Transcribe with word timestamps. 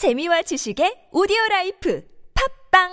재미와 0.00 0.40
지식의 0.40 1.12
오디오 1.12 1.36
라이프 1.50 2.02
팟빵 2.72 2.88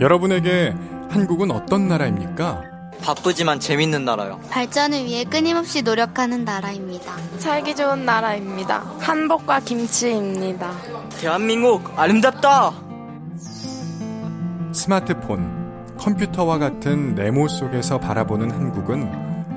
여러분에게 0.00 0.74
한국은 1.08 1.52
어떤 1.52 1.86
나라입니까? 1.86 2.64
바쁘지만 3.00 3.60
재밌는 3.60 4.04
나라요. 4.04 4.40
발전을 4.50 5.04
위해 5.04 5.22
끊임없이 5.22 5.82
노력하는 5.82 6.44
나라입니다. 6.44 7.16
살기 7.38 7.76
좋은 7.76 8.04
나라입니다. 8.04 8.80
한복과 8.98 9.60
김치입니다. 9.60 10.72
대한민국 11.20 11.96
아름답다. 11.96 12.72
스마트폰, 14.72 15.94
컴퓨터와 15.96 16.58
같은 16.58 17.14
네모 17.14 17.46
속에서 17.46 18.00
바라보는 18.00 18.50
한국은 18.50 19.33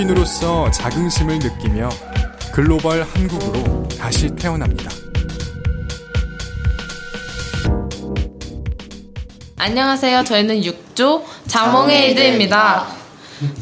한국인으로서 0.00 0.70
자긍심을 0.70 1.38
느끼며 1.38 1.88
글로벌 2.52 3.02
한국으로 3.02 3.86
다시 3.98 4.28
태어납니다. 4.34 4.90
안녕하세요. 9.56 10.24
저희는 10.24 10.62
6조 10.62 11.22
자몽에이드입니다. 11.46 12.86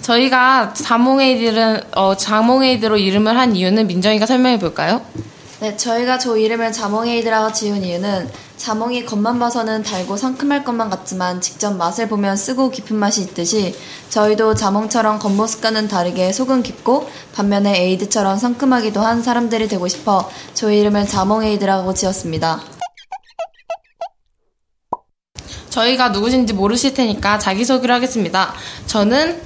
저희가 0.03 0.75
자몽에이드는 0.75 1.81
어, 1.97 2.17
자몽에이드로 2.17 2.97
이름을 2.99 3.37
한 3.37 3.57
이유는 3.57 3.87
민정이가 3.87 4.27
설명해 4.27 4.59
볼까요? 4.59 5.03
네, 5.61 5.77
저희가 5.77 6.19
저 6.19 6.37
이름을 6.37 6.73
자몽에이드라고 6.73 7.53
지은 7.53 7.83
이유는 7.83 8.31
자몽이 8.59 9.07
겉만 9.07 9.39
봐서는 9.39 9.85
달고 9.85 10.17
상큼할 10.17 10.65
것만 10.65 10.91
같지만 10.91 11.41
직접 11.41 11.75
맛을 11.77 12.09
보면 12.09 12.37
쓰고 12.37 12.71
깊은 12.71 12.97
맛이 12.97 13.23
있듯이 13.23 13.75
저희도 14.11 14.55
자몽처럼 14.55 15.21
겉모습과는 15.21 15.87
다르게 15.87 16.33
속은 16.33 16.65
깊고 16.65 17.09
반면에 17.35 17.79
에이드처럼 17.85 18.37
상큼하기도 18.37 19.01
한 19.01 19.23
사람들이 19.23 19.69
되고 19.69 19.87
싶어 19.87 20.29
저희 20.55 20.81
이름을 20.81 21.07
자몽에이드라고 21.07 21.95
지었습니다. 21.95 22.61
저희가 25.71 26.09
누구신지 26.09 26.53
모르실 26.53 26.95
테니까 26.95 27.39
자기소개를 27.39 27.95
하겠습니다. 27.95 28.53
저는 28.87 29.41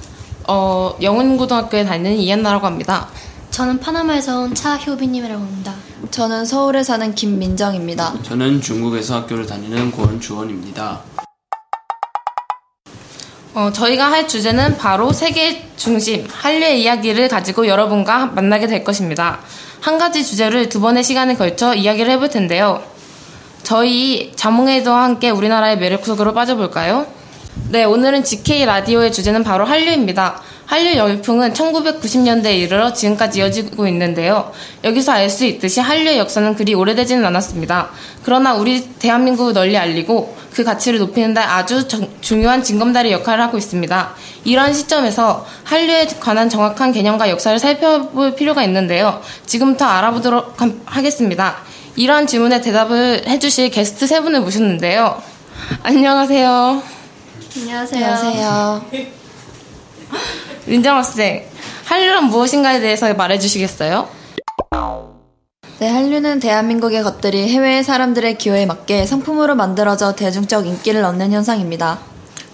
어, 0.47 0.97
영훈고등학교에 1.01 1.85
다니는 1.85 2.17
이한나라고 2.17 2.65
합니다. 2.65 3.07
저는 3.51 3.79
파나마에서 3.79 4.39
온 4.39 4.55
차효빈님이라고 4.55 5.39
합니다. 5.39 5.92
저는 6.11 6.45
서울에 6.45 6.83
사는 6.83 7.15
김민정입니다. 7.15 8.21
저는 8.23 8.61
중국에서 8.61 9.15
학교를 9.17 9.45
다니는 9.45 9.91
권주원입니다. 9.91 11.01
어, 13.55 13.71
저희가 13.71 14.11
할 14.11 14.27
주제는 14.27 14.77
바로 14.77 15.13
세계 15.13 15.69
중심 15.77 16.27
한류의 16.29 16.81
이야기를 16.81 17.27
가지고 17.27 17.67
여러분과 17.67 18.27
만나게 18.27 18.67
될 18.67 18.83
것입니다. 18.83 19.39
한 19.79 19.97
가지 19.97 20.25
주제를 20.25 20.69
두 20.69 20.81
번의 20.81 21.03
시간에 21.03 21.35
걸쳐 21.35 21.73
이야기를 21.75 22.11
해볼 22.13 22.29
텐데요. 22.29 22.83
저희 23.63 24.33
자몽에이드와 24.35 25.03
함께 25.03 25.29
우리나라의 25.29 25.77
매력 25.77 26.05
속으로 26.05 26.33
빠져볼까요? 26.33 27.07
네, 27.69 27.83
오늘은 27.83 28.23
GK 28.23 28.65
라디오의 28.65 29.11
주제는 29.11 29.43
바로 29.43 29.65
한류입니다. 29.65 30.41
한류 30.73 30.95
열풍은 30.95 31.53
1990년대에 31.53 32.57
이르러 32.57 32.93
지금까지 32.93 33.37
이어지고 33.37 33.87
있는데요. 33.89 34.51
여기서 34.83 35.11
알 35.11 35.29
수 35.29 35.45
있듯이 35.45 35.79
한류의 35.79 36.17
역사는 36.17 36.55
그리 36.55 36.73
오래되지는 36.73 37.23
않았습니다. 37.23 37.91
그러나 38.23 38.55
우리 38.55 38.83
대한민국을 38.97 39.53
널리 39.53 39.77
알리고 39.77 40.35
그 40.51 40.63
가치를 40.63 40.97
높이는 40.97 41.35
데 41.35 41.41
아주 41.41 41.87
정, 41.87 42.07
중요한 42.21 42.63
징검다리 42.63 43.11
역할을 43.11 43.43
하고 43.43 43.59
있습니다. 43.59 44.15
이런 44.45 44.73
시점에서 44.73 45.45
한류에 45.63 46.07
관한 46.19 46.49
정확한 46.49 46.91
개념과 46.91 47.29
역사를 47.29 47.57
살펴볼 47.59 48.33
필요가 48.33 48.63
있는데요. 48.63 49.21
지금부터 49.45 49.85
알아보도록 49.85 50.57
하겠습니다. 50.85 51.57
이러한 51.95 52.25
질문에 52.25 52.61
대답을 52.61 53.27
해주실 53.27 53.69
게스트 53.69 54.07
세 54.07 54.21
분을 54.21 54.41
모셨는데요. 54.41 55.21
안녕하세요. 55.83 56.81
안녕하세요. 57.57 58.05
안녕하세요. 58.05 59.13
민정 60.65 60.97
학생, 60.97 61.43
한류란 61.85 62.25
무엇인가에 62.25 62.79
대해서 62.79 63.13
말해주시겠어요? 63.13 64.07
네, 65.79 65.89
한류는 65.89 66.39
대한민국의 66.39 67.03
것들이 67.03 67.49
해외 67.49 67.83
사람들의 67.83 68.37
기호에 68.37 68.65
맞게 68.65 69.05
상품으로 69.05 69.55
만들어져 69.55 70.15
대중적 70.15 70.65
인기를 70.65 71.03
얻는 71.03 71.31
현상입니다. 71.33 71.99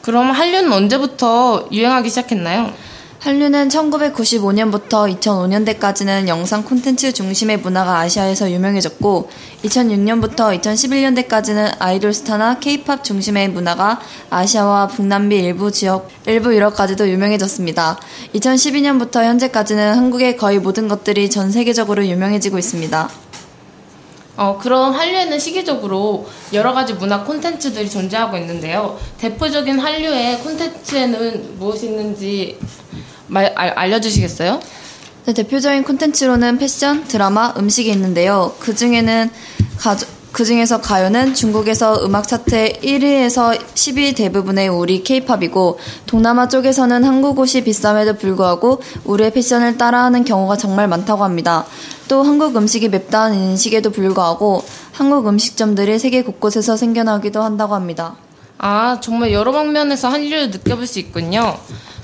그럼 0.01 0.31
한류는 0.31 0.71
언제부터 0.71 1.67
유행하기 1.71 2.09
시작했나요? 2.09 2.73
한류는 3.19 3.67
1995년부터 3.67 5.13
2005년대까지는 5.19 6.29
영상 6.29 6.63
콘텐츠 6.63 7.11
중심의 7.11 7.57
문화가 7.57 7.99
아시아에서 7.99 8.49
유명해졌고 8.49 9.29
2006년부터 9.65 10.57
2011년대까지는 10.61 11.75
아이돌 11.79 12.13
스타나 12.13 12.59
케이팝 12.59 13.03
중심의 13.03 13.49
문화가 13.49 13.99
아시아와 14.29 14.87
북남미 14.87 15.37
일부 15.37 15.69
지역, 15.69 16.09
일부 16.27 16.55
유럽까지도 16.55 17.09
유명해졌습니다. 17.09 17.99
2012년부터 18.35 19.25
현재까지는 19.25 19.95
한국의 19.95 20.37
거의 20.37 20.59
모든 20.59 20.87
것들이 20.87 21.29
전 21.29 21.51
세계적으로 21.51 22.07
유명해지고 22.07 22.57
있습니다. 22.57 23.09
어, 24.37 24.57
그럼 24.57 24.93
한류에는 24.93 25.37
시기적으로 25.37 26.25
여러 26.53 26.73
가지 26.73 26.93
문화 26.93 27.25
콘텐츠들이 27.25 27.89
존재하고 27.89 28.37
있는데요. 28.37 28.97
대표적인 29.17 29.77
한류의 29.77 30.39
콘텐츠에는 30.39 31.57
무엇이 31.59 31.87
있는지 31.87 32.57
말, 33.29 33.53
알, 33.55 33.69
알려주시겠어요? 33.69 34.59
네, 35.25 35.33
대표적인 35.33 35.83
콘텐츠로는 35.83 36.57
패션, 36.57 37.03
드라마, 37.05 37.53
음식이 37.57 37.89
있는데요. 37.91 38.55
그 38.59 38.75
중에는 38.75 39.29
그 40.31 40.45
중에서 40.45 40.79
가요는 40.79 41.33
중국에서 41.33 42.05
음악 42.05 42.27
차트 42.27 42.79
1위에서 42.81 43.59
10위 43.73 44.15
대부분의 44.15 44.67
우리 44.69 45.03
케이팝이고 45.03 45.79
동남아 46.05 46.47
쪽에서는 46.47 47.03
한국 47.03 47.39
옷이 47.39 47.63
비쌈에도 47.63 48.15
불구하고 48.15 48.81
우리의 49.05 49.31
패션을 49.31 49.77
따라하는 49.77 50.25
경우가 50.25 50.55
정말 50.57 50.87
많다고 50.87 51.23
합니다. 51.23 51.65
또 52.07 52.23
한국 52.23 52.55
음식이 52.55 52.89
맵다는 52.89 53.37
인식에도 53.37 53.89
불구하고 53.91 54.63
한국 54.91 55.27
음식점들이 55.27 55.97
세계 55.97 56.23
곳곳에서 56.23 56.77
생겨나기도 56.77 57.41
한다고 57.41 57.73
합니다. 57.75 58.15
아, 58.59 58.99
정말 59.01 59.31
여러 59.31 59.51
방면에서 59.51 60.09
한류를 60.09 60.51
느껴볼 60.51 60.85
수 60.85 60.99
있군요. 60.99 61.57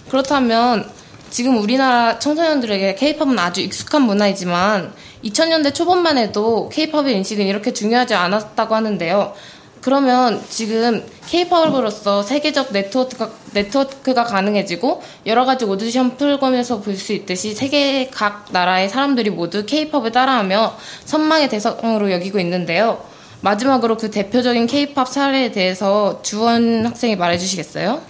그렇다면 0.10 0.90
지금 1.30 1.58
우리나라 1.62 2.18
청소년들에게 2.20 2.96
케이팝은 2.96 3.38
아주 3.40 3.62
익숙한 3.62 4.04
문화이지만 4.04 4.94
2000년대 5.24 5.74
초반만 5.74 6.18
해도 6.18 6.70
케이팝의 6.70 7.16
인식은 7.18 7.46
이렇게 7.46 7.74
중요하지 7.74 8.14
않았다고 8.14 8.76
하는데요. 8.76 9.34
그러면 9.82 10.42
지금 10.50 11.06
케이팝으로서 11.28 12.24
세계적 12.24 12.72
네트워크가, 12.74 13.30
네트워크가 13.54 14.24
가능해지고 14.24 15.04
여러 15.28 15.46
가지 15.46 15.66
오디션 15.66 16.18
프로그램에서 16.18 16.82
볼 16.82 16.96
수 16.96 17.14
있듯이 17.14 17.54
세계 17.54 18.10
각 18.10 18.48
나라의 18.52 18.90
사람들이 18.90 19.30
모두 19.30 19.66
케이팝을 19.66 20.12
따라하며 20.12 20.76
선망의 21.06 21.50
대상으로 21.50 22.12
여기고 22.12 22.40
있는데요. 22.40 23.04
마지막으로 23.42 23.98
그 23.98 24.10
대표적인 24.10 24.66
케이팝 24.66 25.08
사례에 25.08 25.52
대해서 25.52 26.20
주원 26.24 26.86
학생이 26.86 27.16
말해주시겠어요? 27.16 28.02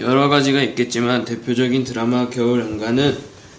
여러 0.00 0.30
가지가 0.30 0.62
있겠지만 0.62 1.26
대표적인 1.26 1.84
드라마 1.84 2.30
겨울 2.30 2.60
연가는 2.60 3.18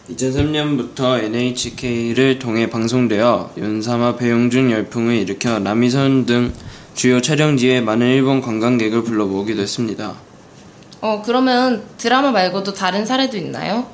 2003년부터 0.09 1.23
NHK를 1.23 2.39
통해 2.39 2.67
방송되어 2.67 3.51
윤사마 3.57 4.15
배용준 4.15 4.71
열풍을 4.71 5.15
일으켜 5.17 5.59
남이선 5.59 6.25
등 6.25 6.51
주요 6.95 7.21
촬영지에 7.21 7.81
많은 7.81 8.07
일본 8.07 8.41
관광객을 8.41 9.03
불러 9.03 9.27
모으기도 9.27 9.61
했습니다. 9.61 10.15
어, 11.01 11.21
그러면 11.23 11.83
드라마 11.97 12.31
말고도 12.31 12.73
다른 12.73 13.05
사례도 13.05 13.37
있나요? 13.37 13.85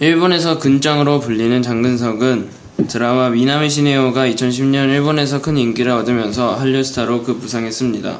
일본에서 0.00 0.58
근장으로 0.58 1.20
불리는 1.20 1.60
장근석은 1.60 2.48
드라마 2.88 3.28
미나미 3.28 3.68
시네오가 3.68 4.26
2010년 4.28 4.88
일본에서 4.88 5.42
큰 5.42 5.58
인기를 5.58 5.92
얻으면서 5.92 6.54
한류 6.54 6.82
스타로 6.82 7.22
급부상했습니다. 7.22 8.18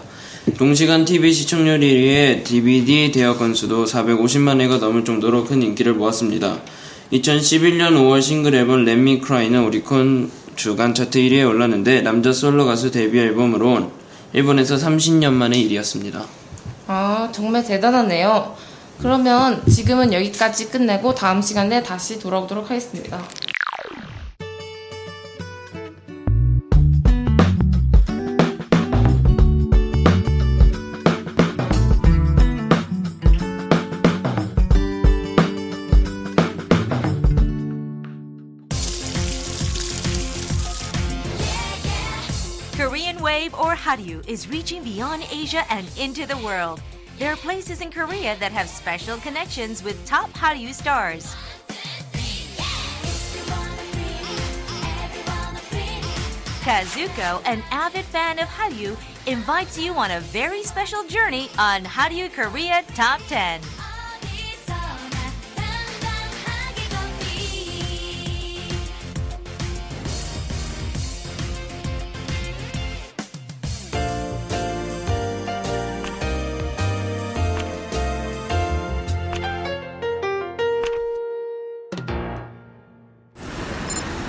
동시간 0.55 1.05
TV 1.05 1.33
시청률 1.33 1.81
1위에 1.81 2.45
DVD 2.45 3.11
대여 3.11 3.37
건수도 3.37 3.85
450만 3.85 4.61
회가 4.61 4.79
넘을 4.79 5.05
정도로 5.05 5.45
큰 5.45 5.61
인기를 5.61 5.95
모았습니다. 5.95 6.61
2011년 7.13 7.91
5월 7.95 8.23
싱글 8.23 8.55
앨범 8.55 8.89
Me 8.89 9.21
Cry는 9.23 9.65
오리콘 9.65 10.31
주간 10.55 10.95
차트 10.95 11.19
1위에 11.19 11.47
올랐는데 11.47 12.01
남자 12.01 12.33
솔로 12.33 12.65
가수 12.65 12.91
데뷔 12.91 13.19
앨범으로 13.19 13.91
일본에서 14.33 14.77
30년 14.77 15.33
만의 15.33 15.61
일이었습니다. 15.63 16.25
아, 16.87 17.29
정말 17.33 17.65
대단하네요. 17.65 18.55
그러면 18.99 19.63
지금은 19.67 20.13
여기까지 20.13 20.71
끝내고 20.71 21.15
다음 21.15 21.43
시간에 21.43 21.83
다시 21.83 22.19
돌아오도록 22.19 22.71
하겠습니다. 22.71 23.21
Korean 42.77 43.19
Wave 43.23 43.55
or 43.55 43.75
Hallyu 43.75 44.23
is 44.29 44.51
reaching 44.51 44.85
beyond 44.85 45.27
Asia 45.33 45.65
and 45.73 45.91
into 45.99 46.27
the 46.27 46.37
world. 46.37 46.83
There 47.19 47.33
are 47.33 47.37
places 47.37 47.81
in 47.81 47.91
Korea 47.91 48.37
that 48.37 48.53
have 48.53 48.69
special 48.69 49.17
connections 49.17 49.83
with 49.83 50.05
top 50.05 50.31
Hallyu 50.35 50.75
stars. 50.75 51.35
Kazuko, 56.61 57.41
an 57.47 57.63
avid 57.71 58.05
fan 58.05 58.39
of 58.39 58.49
Hallyu, 58.49 58.95
invites 59.27 59.79
you 59.79 59.95
on 59.95 60.11
a 60.11 60.21
very 60.21 60.63
special 60.63 61.03
journey 61.05 61.49
on 61.59 61.83
Hallyu 61.83 62.31
Korea 62.31 62.83
Top 62.95 63.23
10. 63.29 63.63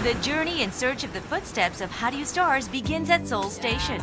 The 0.07 0.13
journey 0.21 0.63
in 0.63 0.71
search 0.71 1.03
of 1.03 1.11
the 1.11 1.19
footsteps 1.19 1.81
of 1.81 1.91
Hallyu 1.91 2.25
stars 2.25 2.69
begins 2.69 3.09
at 3.09 3.27
Seoul 3.27 3.49
Station. 3.49 3.99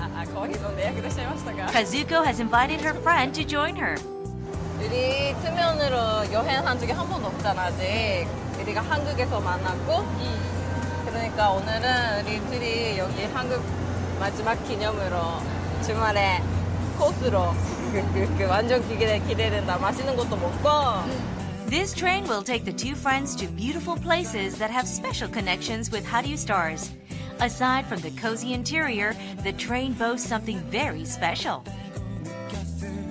Kazuko 1.72 2.22
has 2.22 2.40
invited 2.40 2.82
her 2.82 2.92
friend 2.92 3.32
to 3.34 3.42
join 3.42 3.74
her. 3.76 3.96
우리 4.84 5.34
트면으로 5.40 6.30
여행한 6.30 6.78
적이 6.78 6.92
한 6.92 7.08
번도 7.08 7.28
없잖아 7.28 7.62
아직 7.72 8.28
우리가 8.60 8.82
한국에서 8.82 9.40
만났고 9.40 10.04
그러니까 11.06 11.48
오늘은 11.52 12.26
우리 12.26 12.38
둘이 12.50 12.98
여기 12.98 13.24
한국 13.32 13.64
마지막 14.20 14.62
기념으로 14.68 15.40
주말에 15.86 16.42
코스로 16.98 17.54
그, 17.92 18.02
그, 18.12 18.34
그 18.36 18.44
완전 18.44 18.86
기대, 18.86 19.18
기대된다 19.20 19.78
맛있는 19.78 20.14
것도 20.16 20.36
먹고 20.36 21.24
This 21.73 21.93
train 21.93 22.27
will 22.27 22.41
take 22.41 22.65
the 22.65 22.73
two 22.73 22.95
friends 22.95 23.35
to 23.35 23.47
beautiful 23.47 23.95
places 23.95 24.57
that 24.57 24.71
have 24.71 24.87
special 24.87 25.27
connections 25.29 25.91
with 25.91 26.05
Hallyu 26.05 26.37
stars. 26.37 26.91
Aside 27.39 27.85
from 27.85 27.99
the 28.01 28.11
cozy 28.11 28.53
interior, 28.53 29.15
the 29.43 29.53
train 29.53 29.93
boasts 29.93 30.27
something 30.27 30.59
very 30.71 31.05
special. 31.05 31.63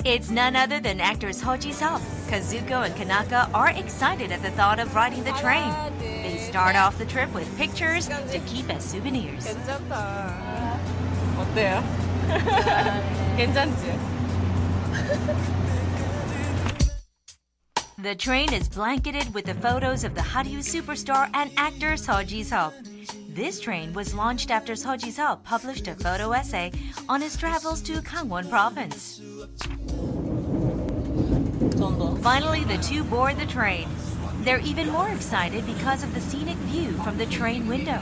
It's 0.04 0.30
none 0.30 0.54
other 0.56 0.80
than 0.80 1.00
actors 1.00 1.40
Hoji 1.42 1.72
Seo. 1.72 1.98
Kazuko 2.28 2.84
and 2.86 2.94
Kanaka 2.94 3.50
are 3.54 3.70
excited 3.70 4.32
at 4.32 4.42
the 4.42 4.50
thought 4.50 4.78
of 4.78 4.94
riding 4.94 5.24
the 5.24 5.32
train. 5.32 5.72
They 5.98 6.38
start 6.38 6.76
off 6.76 6.98
the 6.98 7.06
trip 7.06 7.32
with 7.34 7.48
pictures 7.56 8.08
to 8.08 8.38
keep 8.46 8.70
as 8.70 8.84
souvenirs. 8.84 9.46
괜찮다 9.46 10.78
어때요? 11.38 11.82
괜찮지? 13.36 13.98
The 18.03 18.15
train 18.15 18.51
is 18.51 18.67
blanketed 18.67 19.33
with 19.33 19.45
the 19.45 19.53
photos 19.53 20.03
of 20.03 20.13
the 20.13 20.19
Hallyu 20.19 20.57
superstar 20.57 21.29
and 21.33 21.49
actor 21.55 21.93
Seo 21.93 22.27
Ji-seo. 22.27 22.73
This 23.33 23.61
train 23.61 23.93
was 23.93 24.13
launched 24.13 24.51
after 24.51 24.73
Seo 24.73 24.99
Ji-seo 24.99 25.41
published 25.45 25.87
a 25.87 25.95
photo 25.95 26.33
essay 26.33 26.73
on 27.07 27.21
his 27.21 27.37
travels 27.37 27.81
to 27.83 28.01
Gangwon 28.01 28.49
province. 28.49 29.21
Finally, 32.21 32.65
the 32.65 32.77
two 32.83 33.05
board 33.05 33.37
the 33.37 33.45
train. 33.45 33.87
They're 34.41 34.59
even 34.59 34.89
more 34.89 35.07
excited 35.07 35.65
because 35.65 36.03
of 36.03 36.13
the 36.13 36.19
scenic 36.19 36.57
view 36.67 36.91
from 37.03 37.17
the 37.17 37.25
train 37.27 37.67
window. 37.67 38.01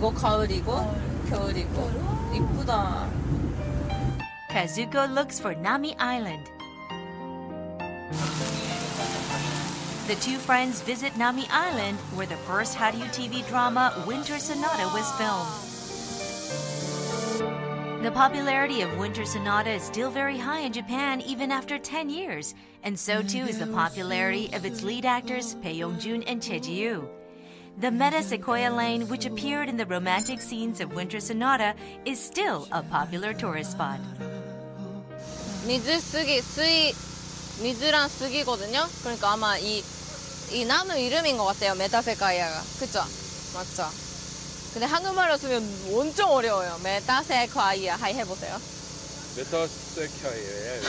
이거 0.00 0.10
가을이고 0.12 0.94
겨울이고 1.30 1.90
이쁘다 2.34 3.08
Kazuko 4.50 5.06
looks 5.14 5.38
for 5.38 5.54
Nami 5.54 5.94
Island. 5.98 6.50
The 10.06 10.14
two 10.14 10.38
friends 10.38 10.80
visit 10.80 11.16
Nami 11.18 11.46
Island, 11.50 11.98
where 12.14 12.26
the 12.26 12.36
first 12.48 12.74
Hallyu 12.74 13.04
TV 13.12 13.46
drama 13.48 13.92
Winter 14.06 14.38
Sonata 14.38 14.88
was 14.94 15.10
filmed. 15.18 15.50
The 18.02 18.12
popularity 18.12 18.82
of 18.82 18.96
Winter 18.98 19.26
Sonata 19.26 19.72
is 19.72 19.82
still 19.82 20.10
very 20.10 20.38
high 20.38 20.60
in 20.60 20.72
Japan 20.72 21.20
even 21.20 21.50
after 21.50 21.76
10 21.76 22.08
years, 22.08 22.54
and 22.82 22.98
so 22.98 23.20
too 23.20 23.44
is 23.44 23.58
the 23.58 23.66
popularity 23.66 24.48
of 24.54 24.64
its 24.64 24.82
lead 24.82 25.04
actors 25.04 25.54
Bae 25.56 25.70
Yong-jun 25.70 26.22
and 26.22 26.40
Choi 26.40 26.60
Ji-woo. 26.60 27.08
The 27.78 27.90
Meta 27.90 28.22
Sequoia 28.22 28.70
Lane, 28.70 29.06
which 29.08 29.26
appeared 29.26 29.68
in 29.68 29.76
the 29.76 29.84
romantic 29.84 30.40
scenes 30.40 30.80
of 30.80 30.94
Winter 30.94 31.20
Sonata, 31.20 31.74
is 32.06 32.18
still 32.18 32.66
a 32.72 32.82
popular 32.82 33.34
tourist 33.34 33.72
spot. 33.72 34.00
미즈 35.66 36.00
쓰기 36.00 36.40
쓰이 36.40 36.94
미즈랑 37.62 38.08
쓰기거든요 38.08 38.86
그러니까 39.02 39.32
아마 39.32 39.58
이, 39.58 39.82
이 40.52 40.64
나무 40.64 40.94
이름인 40.96 41.36
것 41.36 41.44
같아요 41.46 41.74
메타세카이아가 41.74 42.62
그쵸? 42.78 43.00
맞죠? 43.54 43.90
근데 44.72 44.86
한국말로 44.86 45.36
쓰면 45.36 45.64
엄청 45.92 46.30
어려워요 46.30 46.78
메타세카이아 46.84 47.96
하이 47.96 48.14
해보세요 48.14 48.60
메타세카이에 49.36 50.80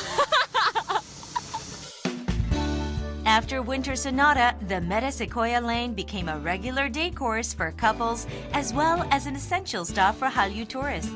after 3.33 3.63
Winter 3.63 3.97
Sonata, 3.97 4.55
the 4.69 4.83
Meta 4.83 5.11
Sequoia 5.11 5.59
Lane 5.59 5.95
became 5.95 6.29
a 6.29 6.39
regular 6.39 6.91
day 6.91 7.09
course 7.11 7.55
for 7.55 7.73
couples 7.73 8.27
as 8.53 8.75
well 8.75 9.09
as 9.11 9.25
an 9.25 9.35
essential 9.35 9.87
stop 9.87 10.17
for 10.17 10.29
Hallyu 10.29 10.69
tourists. 10.69 11.11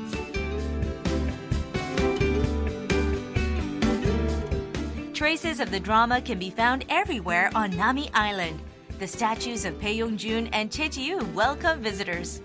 Traces 5.13 5.59
of 5.59 5.69
the 5.69 5.79
drama 5.79 6.19
can 6.19 6.39
be 6.39 6.49
found 6.49 6.85
everywhere 6.89 7.51
on 7.53 7.77
Nami 7.77 8.09
Island. 8.15 8.59
The 8.97 9.07
statues 9.07 9.63
of 9.63 9.79
Bae 9.79 9.89
Yong-jun 9.89 10.47
and 10.53 10.71
Ji-woo 10.71 11.23
welcome 11.35 11.83
visitors. 11.83 12.41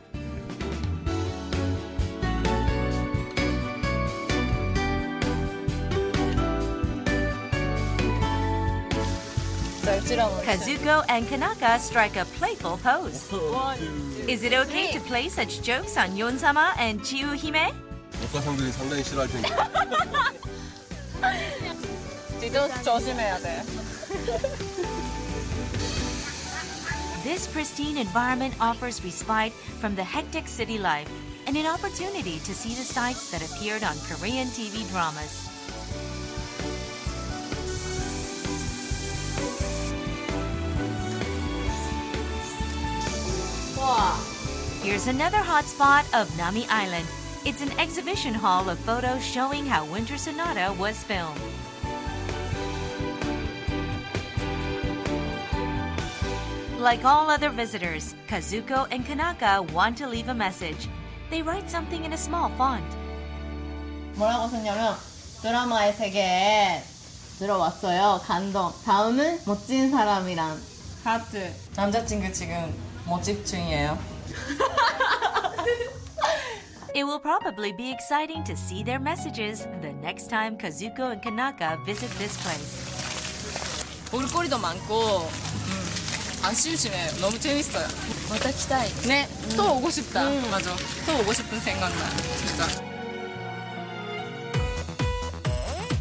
Kazuko 10.01 11.03
and 11.09 11.27
Kanaka 11.27 11.79
strike 11.79 12.15
a 12.17 12.25
playful 12.37 12.77
pose. 12.77 13.31
Is 14.27 14.43
it 14.43 14.53
okay 14.53 14.91
to 14.91 14.99
play 15.01 15.29
such 15.29 15.61
jokes 15.61 15.97
on 15.97 16.15
Yonsama 16.15 16.73
and 16.77 17.03
Chiu 17.03 17.27
Hime? 17.35 17.73
국가상들이 18.17 18.71
상당히 18.71 19.03
싫어할 19.03 19.27
텐데 19.27 19.47
좀 22.51 22.83
조심해야 22.83 23.39
돼. 23.39 23.63
This 27.23 27.47
pristine 27.47 27.97
environment 27.97 28.55
offers 28.59 29.03
respite 29.03 29.53
from 29.79 29.95
the 29.95 30.03
hectic 30.03 30.47
city 30.47 30.77
life 30.77 31.09
and 31.45 31.57
an 31.57 31.65
opportunity 31.65 32.39
to 32.39 32.53
see 32.53 32.73
the 32.73 32.83
sights 32.83 33.31
that 33.31 33.43
appeared 33.43 33.83
on 33.83 33.95
Korean 34.07 34.47
TV 34.47 34.87
dramas. 34.89 35.50
Here's 44.81 45.07
another 45.07 45.37
hot 45.37 45.65
spot 45.65 46.05
of 46.13 46.35
Nami 46.37 46.65
Island. 46.69 47.05
It's 47.45 47.61
an 47.61 47.71
exhibition 47.79 48.33
hall 48.33 48.69
of 48.69 48.79
photos 48.79 49.23
showing 49.23 49.65
how 49.65 49.85
Winter 49.85 50.17
Sonata 50.17 50.73
was 50.79 51.03
filmed. 51.03 51.39
Like 56.79 57.03
all 57.03 57.29
other 57.29 57.49
visitors, 57.49 58.15
Kazuko 58.27 58.87
and 58.91 59.05
Kanaka 59.05 59.61
want 59.73 59.97
to 59.97 60.07
leave 60.07 60.29
a 60.29 60.33
message. 60.33 60.87
They 61.29 61.41
write 61.41 61.69
something 61.69 62.05
in 62.05 62.13
a 62.13 62.17
small 62.17 62.49
font. 62.57 62.85
뭐라고 64.15 64.47
썼냐면 64.49 64.95
드라마의 65.41 65.93
세계에 65.93 66.83
들어왔어요. 67.39 68.21
감동. 68.25 68.73
다음은 68.85 69.41
멋진 69.45 69.91
사람이란 69.91 70.61
하트. 71.03 71.53
남자친구 71.75 72.33
지금 72.33 72.73
모집 73.05 73.45
중이에요. 73.45 74.10
It 76.95 77.03
will 77.05 77.19
probably 77.19 77.73
be 77.73 77.91
exciting 77.91 78.43
to 78.45 78.55
see 78.55 78.81
their 78.83 78.99
messages 78.99 79.67
the 79.81 79.93
next 80.01 80.29
time 80.29 80.57
Kazuko 80.57 81.11
and 81.11 81.21
Kanaka 81.21 81.77
visit 81.85 82.09
this 82.17 82.35
place. 82.41 82.73
볼거리도 84.09 84.57
많고 84.57 85.29
음, 85.29 86.43
안 86.43 86.55
심심해요. 86.55 87.11
너무 87.21 87.37
재밌어요. 87.39 87.87
맞다 88.29 88.49
기다이. 88.51 88.89
네, 89.05 89.27
또 89.55 89.75
오고 89.77 89.89
싶다. 89.91 90.23
맞아. 90.49 90.75
또 91.05 91.19
오고 91.19 91.33
싶은 91.33 91.59
생각나. 91.59 92.09
진짜. 92.37 92.65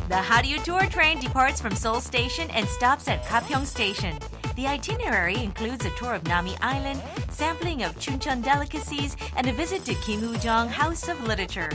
The 0.08 0.23
Hallyu 0.23 0.62
Tour 0.62 0.87
train 0.88 1.18
departs 1.18 1.61
from 1.61 1.75
Seoul 1.75 2.00
Station 2.00 2.49
and 2.52 2.68
stops 2.68 3.08
at 3.08 3.25
Kapyeong 3.26 3.66
Station. 3.66 4.16
The 4.55 4.67
itinerary 4.67 5.41
includes 5.41 5.86
a 5.86 5.89
tour 5.91 6.13
of 6.13 6.25
Nami 6.25 6.55
Island, 6.62 7.01
sampling 7.29 7.84
of 7.84 7.96
Chuncheon 7.96 8.43
delicacies, 8.43 9.15
and 9.38 9.48
a 9.48 9.53
visit 9.53 9.86
to 9.86 9.96
Kim 9.96 10.22
Woo-jong 10.22 10.67
House 10.67 11.08
of 11.08 11.24
Literature. 11.25 11.70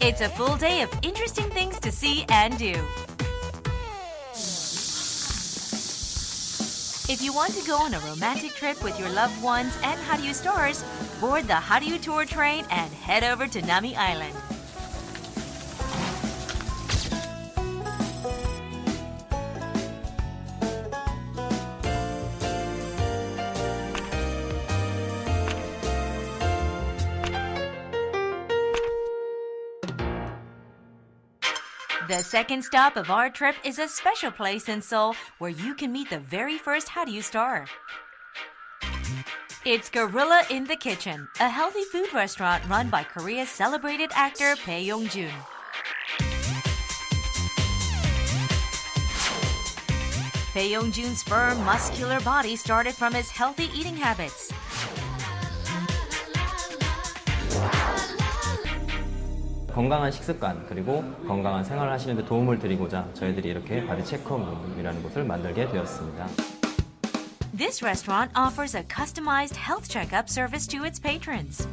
It's 0.00 0.20
a 0.20 0.28
full 0.28 0.56
day 0.56 0.82
of 0.82 0.90
interesting 1.02 1.50
things 1.50 1.80
to 1.80 1.90
see 1.90 2.24
and 2.28 2.56
do. 2.56 2.74
If 7.12 7.20
you 7.20 7.34
want 7.34 7.52
to 7.54 7.66
go 7.66 7.76
on 7.76 7.92
a 7.92 7.98
romantic 8.00 8.52
trip 8.52 8.82
with 8.82 8.98
your 8.98 9.10
loved 9.10 9.42
ones 9.42 9.76
and 9.82 10.00
Hallyu 10.00 10.34
stars, 10.34 10.84
board 11.20 11.48
the 11.48 11.54
Hallyu 11.54 12.00
Tour 12.00 12.24
train 12.24 12.64
and 12.70 12.92
head 12.92 13.24
over 13.24 13.46
to 13.48 13.60
Nami 13.62 13.96
Island. 13.96 14.34
The 32.14 32.22
second 32.22 32.62
stop 32.64 32.96
of 32.96 33.10
our 33.10 33.28
trip 33.28 33.56
is 33.64 33.80
a 33.80 33.88
special 33.88 34.30
place 34.30 34.68
in 34.68 34.80
Seoul 34.80 35.16
where 35.38 35.50
you 35.50 35.74
can 35.74 35.90
meet 35.90 36.10
the 36.10 36.20
very 36.20 36.58
first 36.58 36.88
How 36.88 37.04
Do 37.04 37.10
You 37.10 37.20
star. 37.20 37.66
It's 39.64 39.90
Gorilla 39.90 40.44
in 40.48 40.62
the 40.62 40.76
Kitchen, 40.76 41.26
a 41.40 41.48
healthy 41.48 41.82
food 41.82 42.14
restaurant 42.14 42.62
run 42.68 42.88
by 42.88 43.02
Korea's 43.02 43.48
celebrated 43.48 44.12
actor 44.14 44.54
Bae 44.64 44.76
Yong-jun. 44.76 45.32
Bae 50.54 50.60
Yong-jun's 50.60 51.24
firm, 51.24 51.64
muscular 51.64 52.20
body 52.20 52.54
started 52.54 52.94
from 52.94 53.12
his 53.12 53.28
healthy 53.28 53.70
eating 53.74 53.96
habits. 53.96 54.53
건강한 59.74 60.12
식습관 60.12 60.64
그리고 60.68 61.02
건강한 61.26 61.64
생활을 61.64 61.92
하시는 61.92 62.14
데 62.16 62.24
도움을 62.24 62.60
드리고자 62.60 63.08
저희들이 63.14 63.48
이렇게 63.48 63.84
바디 63.84 64.04
체크홈이라는 64.04 65.02
곳을 65.02 65.24
만들게 65.24 65.68
되었습니다. 65.68 66.28
This 67.56 67.84
restaurant 67.84 68.32
offers 68.38 68.76
a 68.76 68.84
customized 68.84 69.56
health 69.56 69.88
checkup 69.90 70.28
service 70.30 70.68
to 70.68 70.84
its 70.84 71.00
patrons. 71.00 71.66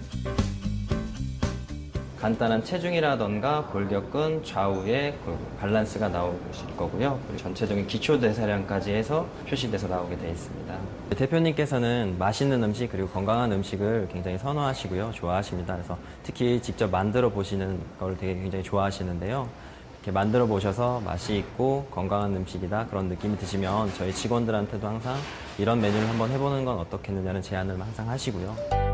간단한 2.22 2.64
체중이라던가 2.64 3.66
골격근 3.72 4.44
좌우의 4.44 5.16
그 5.26 5.36
밸런스가 5.60 6.08
나오실 6.08 6.78
거고요. 6.78 7.20
그리고 7.26 7.42
전체적인 7.42 7.88
기초 7.88 8.20
대사량까지 8.20 8.92
해서 8.94 9.26
표시돼서 9.50 9.88
나오게 9.88 10.20
되어 10.20 10.30
있습니다. 10.30 10.76
대표님께서는 11.18 12.18
맛있는 12.20 12.62
음식 12.64 12.92
그리고 12.92 13.08
건강한 13.10 13.52
음식을 13.52 14.10
굉장히 14.12 14.38
선호하시고요. 14.38 15.14
좋아하십니다. 15.16 15.74
그래서 15.74 15.98
특히 16.22 16.62
직접 16.62 16.92
만들어 16.92 17.30
보시는 17.30 17.80
걸 18.00 18.16
되게 18.16 18.36
굉장히 18.36 18.64
좋아하시는데요. 18.64 19.50
이렇게 19.96 20.12
만들어 20.12 20.46
보셔서 20.46 21.00
맛이 21.00 21.38
있고 21.38 21.88
건강한 21.90 22.36
음식이다 22.36 22.86
그런 22.88 23.08
느낌이 23.08 23.36
드시면 23.38 23.94
저희 23.98 24.14
직원들한테도 24.14 24.88
항상 24.88 25.16
이런 25.58 25.82
메뉴를 25.82 26.08
한번 26.08 26.30
해보는 26.30 26.66
건 26.66 26.78
어떻겠느냐는 26.78 27.42
제안을 27.42 27.82
항상 27.82 28.08
하시고요. 28.10 28.91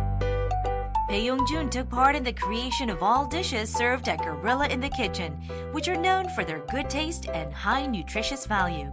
Bae 1.07 1.15
Yong-jun 1.15 1.69
took 1.69 1.89
part 1.89 2.17
in 2.17 2.23
the 2.25 2.33
creation 2.33 2.89
of 2.89 3.01
all 3.01 3.25
dishes 3.25 3.73
served 3.73 4.09
at 4.09 4.21
Gorilla 4.21 4.67
in 4.67 4.81
the 4.81 4.89
Kitchen, 4.89 5.31
which 5.71 5.87
are 5.87 5.95
known 5.95 6.27
for 6.27 6.43
their 6.43 6.59
good 6.69 6.89
taste 6.89 7.29
and 7.29 7.53
high 7.53 7.85
nutritious 7.85 8.45
value. 8.45 8.91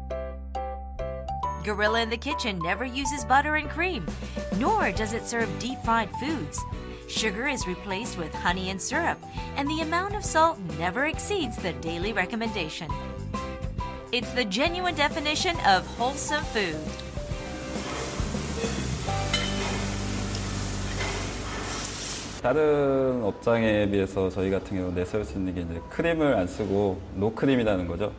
Gorilla 1.64 2.02
in 2.02 2.10
the 2.10 2.16
Kitchen 2.16 2.60
never 2.60 2.84
uses 2.84 3.24
butter 3.24 3.56
and 3.56 3.68
cream, 3.68 4.06
nor 4.58 4.92
does 4.92 5.12
it 5.12 5.26
serve 5.26 5.58
deep 5.58 5.80
fried 5.84 6.10
foods. 6.20 6.60
Sugar 7.08 7.48
is 7.48 7.66
replaced 7.66 8.16
with 8.16 8.32
honey 8.32 8.70
and 8.70 8.80
syrup, 8.80 9.18
and 9.56 9.68
the 9.68 9.80
amount 9.80 10.14
of 10.14 10.24
salt 10.24 10.60
never 10.78 11.06
exceeds 11.06 11.56
the 11.56 11.72
daily 11.72 12.12
recommendation. 12.12 12.88
It's 14.12 14.30
the 14.34 14.44
genuine 14.44 14.94
definition 14.94 15.56
of 15.66 15.84
wholesome 15.96 16.44
food. 16.44 16.78
다른 22.44 23.22
업장에 23.22 23.88
비해서 23.88 24.28
저희 24.28 24.50
같은 24.50 24.76
경우 24.76 24.92
내세울 24.92 25.24
수 25.24 25.38
있는 25.38 25.54
게 25.54 25.62
이제 25.62 25.80
크림을 25.88 26.36
안 26.36 26.46
쓰고 26.46 27.00
노크림이라는 27.14 27.88
거죠. 27.88 28.12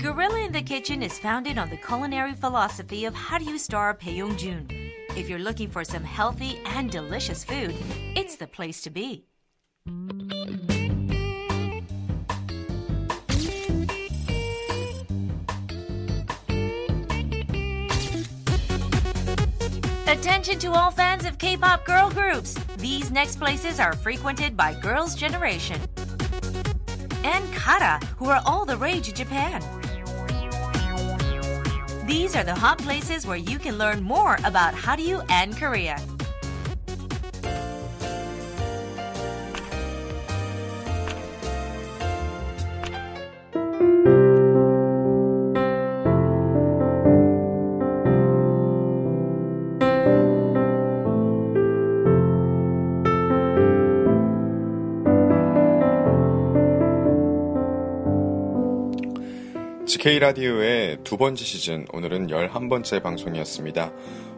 Gorilla 0.00 0.40
in 0.40 0.52
the 0.52 0.62
Kitchen 0.62 1.02
is 1.02 1.18
founded 1.18 1.58
on 1.58 1.68
the 1.68 1.76
culinary 1.76 2.32
philosophy 2.32 3.04
of 3.04 3.14
Hallyu 3.14 3.58
star 3.58 3.92
Bae 3.92 4.12
Yong-jun. 4.12 4.66
If 5.14 5.28
you're 5.28 5.38
looking 5.38 5.68
for 5.68 5.84
some 5.84 6.04
healthy 6.04 6.58
and 6.74 6.90
delicious 6.90 7.44
food, 7.44 7.74
it's 8.16 8.36
the 8.36 8.46
place 8.46 8.80
to 8.80 8.90
be. 8.90 9.26
Attention 20.12 20.58
to 20.58 20.72
all 20.72 20.90
fans 20.90 21.24
of 21.24 21.38
K-pop 21.38 21.86
girl 21.86 22.10
groups. 22.10 22.52
These 22.76 23.10
next 23.10 23.36
places 23.36 23.80
are 23.80 23.94
frequented 23.94 24.54
by 24.54 24.74
Girls' 24.74 25.14
Generation 25.14 25.80
and 27.24 27.50
Kara, 27.54 27.98
who 28.18 28.26
are 28.28 28.42
all 28.44 28.66
the 28.66 28.76
rage 28.76 29.08
in 29.08 29.14
Japan. 29.14 29.62
These 32.06 32.36
are 32.36 32.44
the 32.44 32.54
hot 32.54 32.76
places 32.76 33.26
where 33.26 33.38
you 33.38 33.58
can 33.58 33.78
learn 33.78 34.02
more 34.02 34.36
about 34.44 34.74
Hallyu 34.74 35.24
and 35.30 35.56
Korea. 35.56 35.98
GK 60.02 60.18
라디오의 60.18 60.98
두 61.04 61.16
번째 61.16 61.44
시즌, 61.44 61.86
오늘은 61.92 62.26
11번째 62.26 63.04
방송이었습니다. 63.04 63.92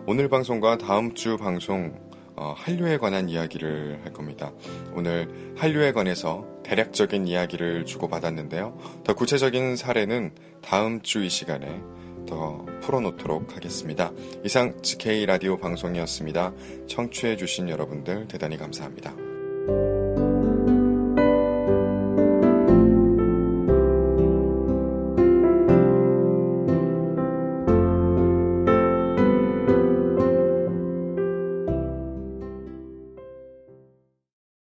오늘 0.07 0.29
방송과 0.29 0.77
다음 0.77 1.15
주 1.15 1.39
방송 1.39 1.99
어, 2.37 2.53
한류에 2.55 2.99
관한 2.99 3.31
이야기를 3.31 4.01
할 4.05 4.13
겁니다. 4.13 4.53
오늘 4.93 5.27
한류에 5.57 5.93
관해서 5.93 6.47
대략적인 6.65 7.27
이야기를 7.27 7.87
주고받았는데요. 7.87 8.79
더 9.05 9.15
구체적인 9.15 9.77
사례는 9.77 10.35
다음 10.61 11.01
주 11.01 11.25
이 11.25 11.31
시간에 11.31 11.81
더 12.29 12.67
풀어놓도록 12.83 13.57
하겠습니다. 13.57 14.13
이상 14.45 14.83
GK 14.83 15.25
라디오 15.25 15.57
방송이었습니다. 15.57 16.53
청취해주신 16.89 17.71
여러분들 17.71 18.29
대단히 18.29 18.59
감사합니다. 18.59 19.15